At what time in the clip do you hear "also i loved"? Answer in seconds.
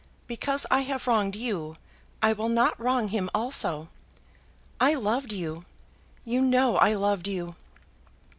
3.35-5.31